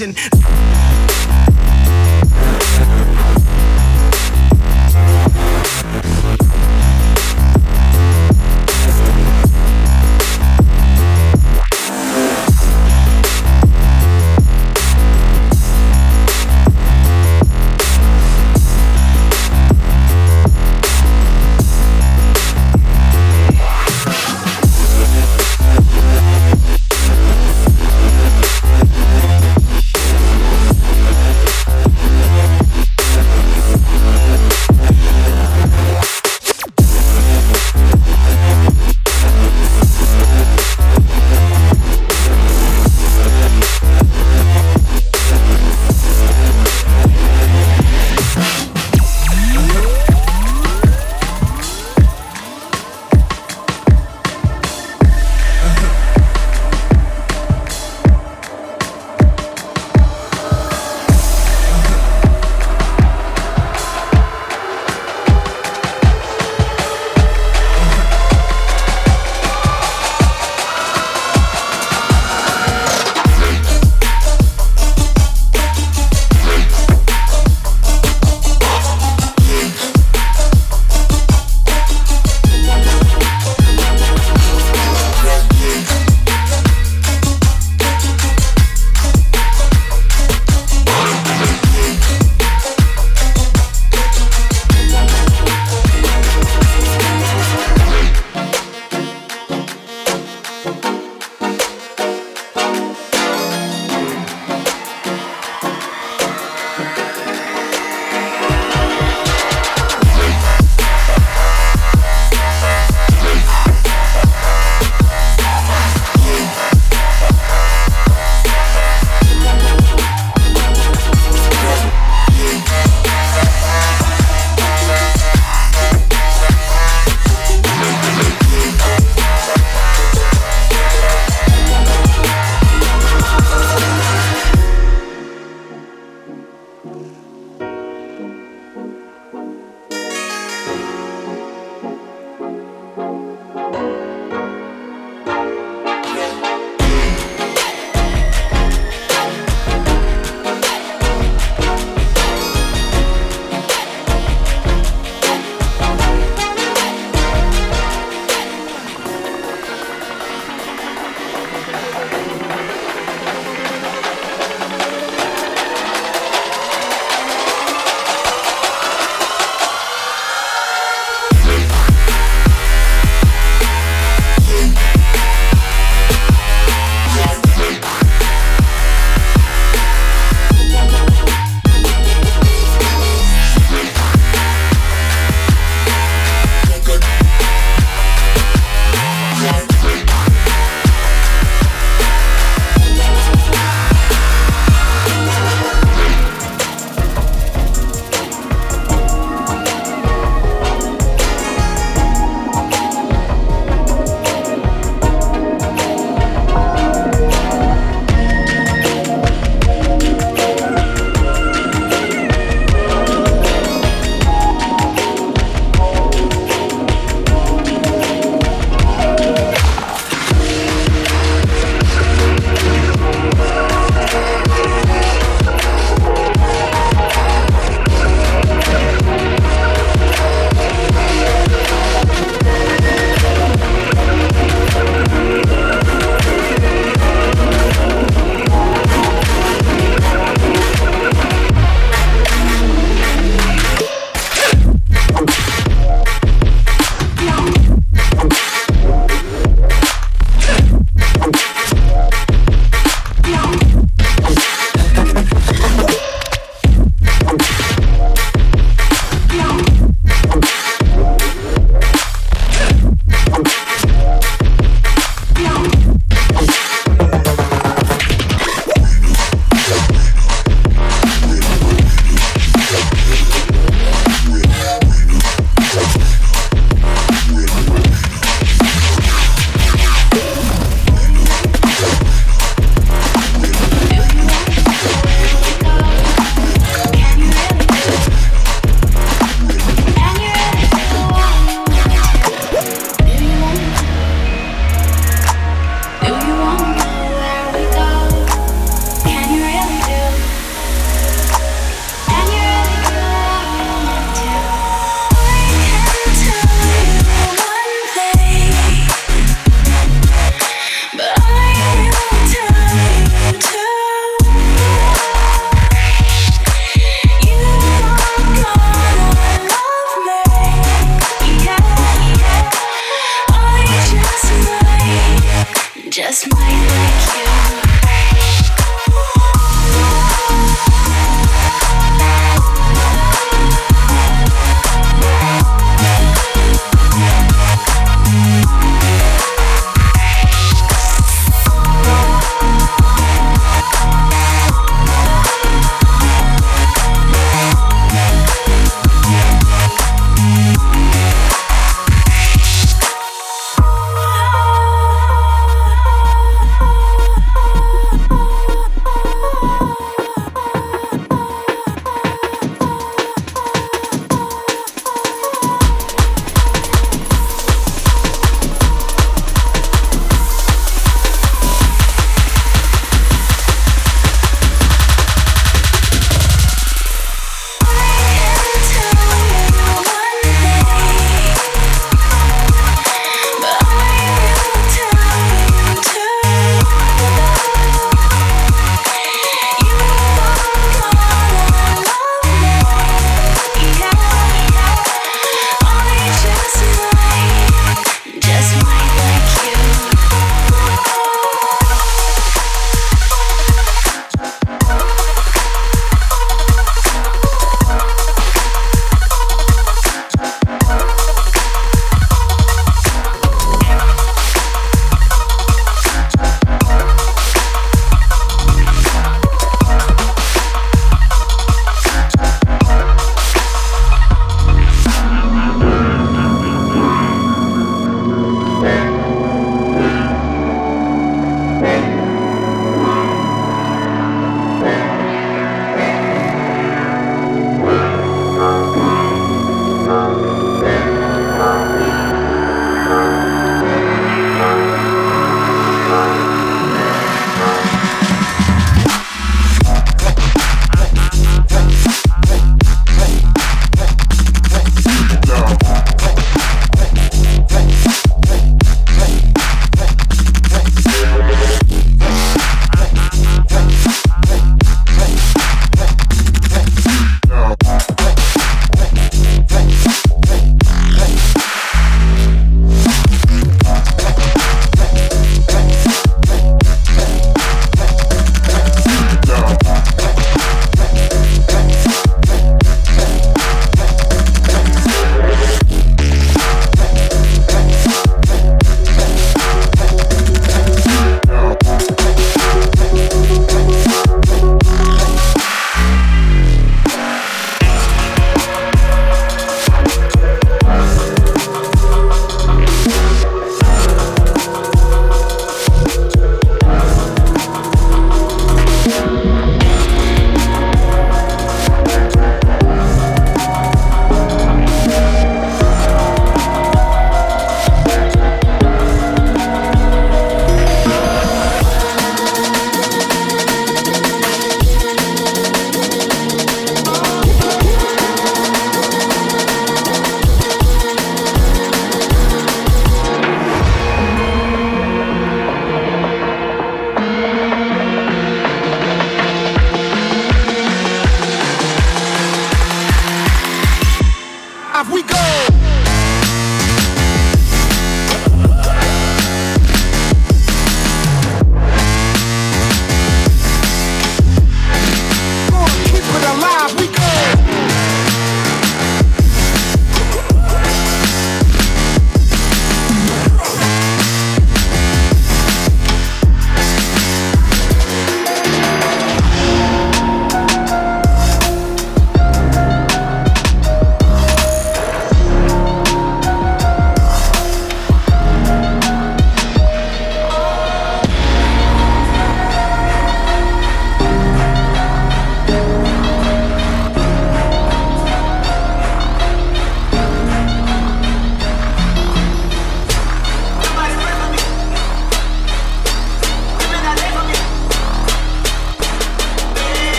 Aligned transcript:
Invasion. 0.00 0.49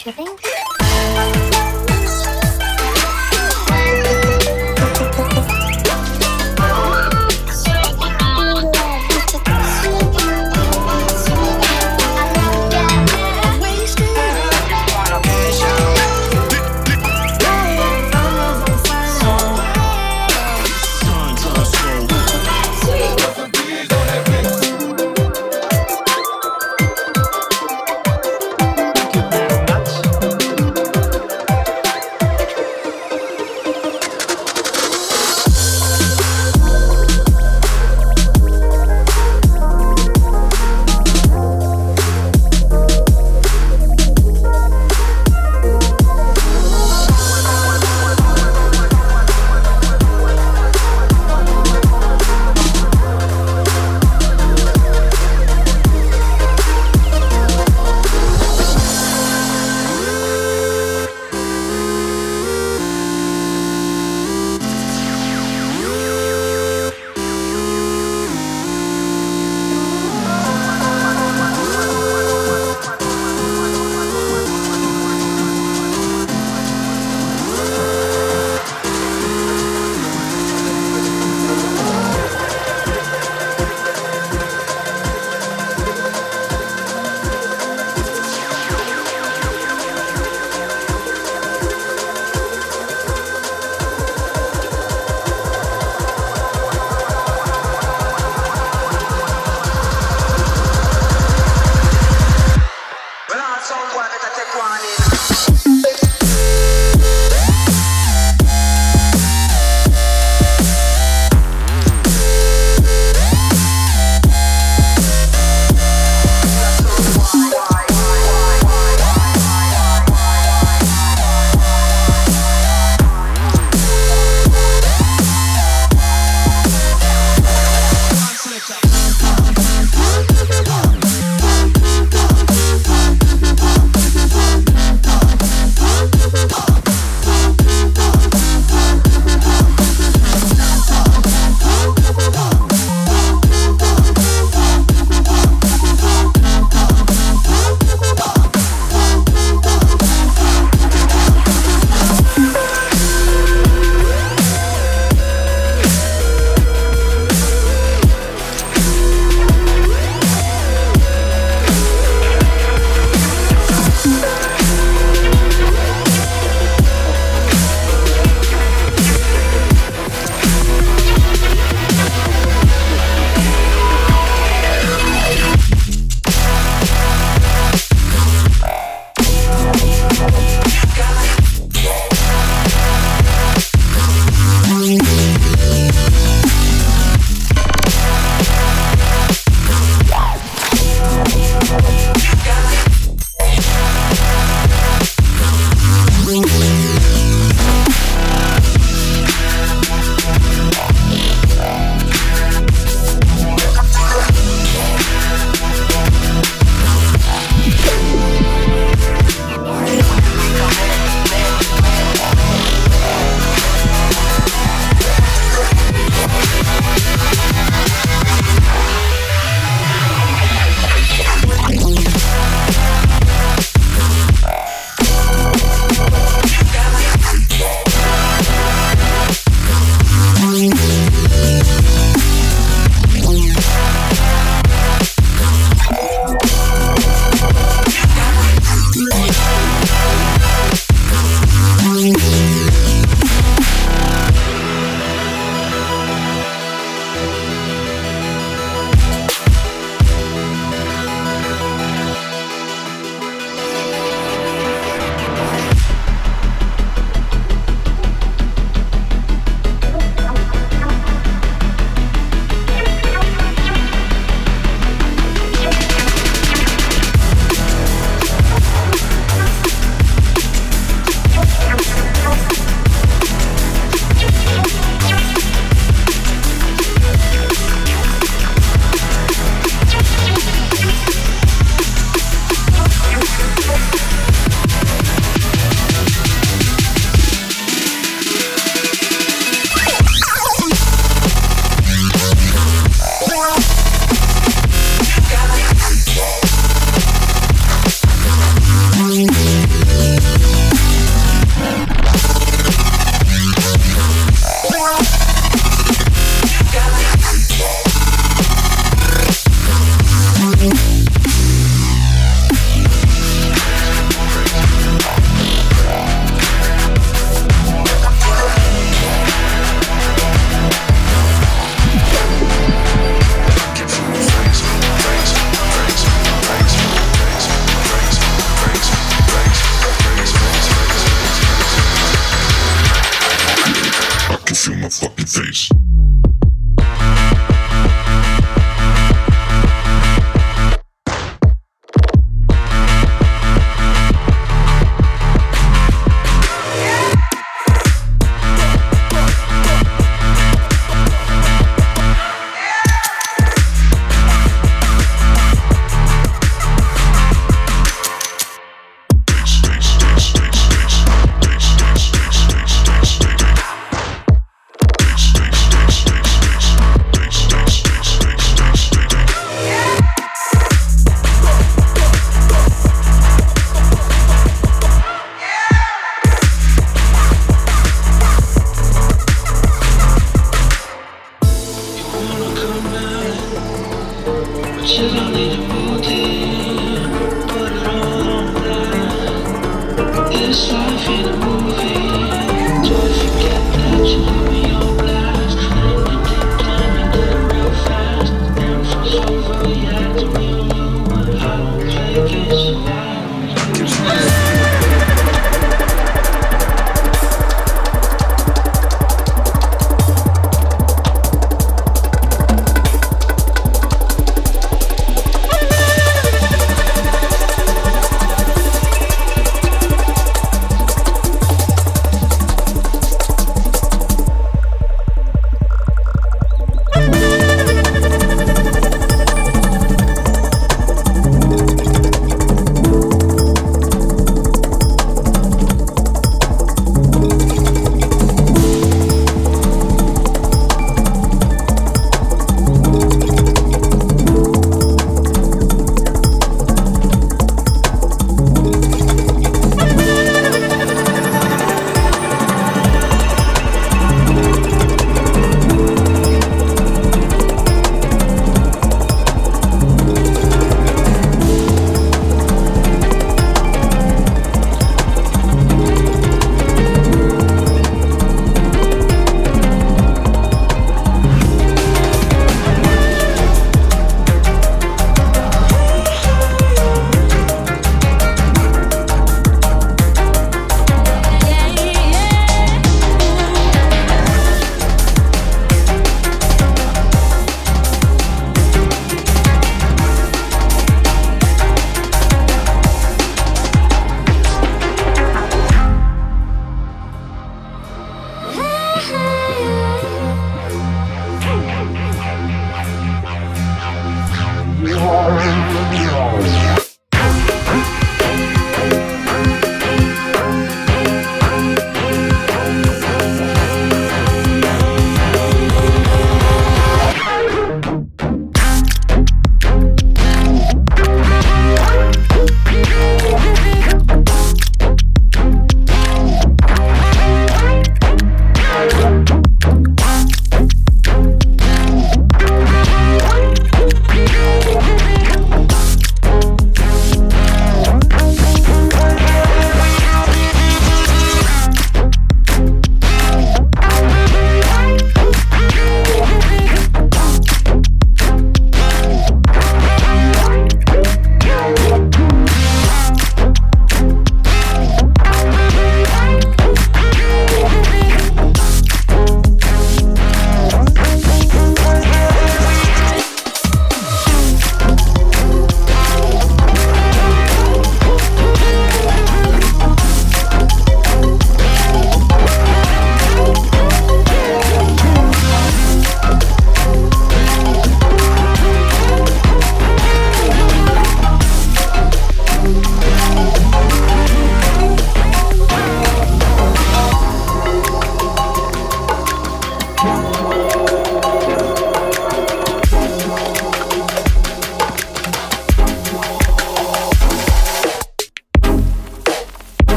Tripping? 0.00 0.69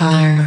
Empire. 0.00 0.37